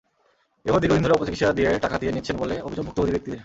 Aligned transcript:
এভাবে 0.67 0.81
দীর্ঘদিন 0.81 1.03
ধরে 1.05 1.15
অপচিকিৎসা 1.15 1.55
দিয়ে 1.57 1.69
টাকা 1.83 1.93
হাতিয়ে 1.95 2.15
নিচ্ছেন 2.15 2.35
বলে 2.41 2.55
অভিযোগ 2.67 2.83
ভুক্তভোগী 2.87 3.11
ব্যক্তিদের। 3.13 3.39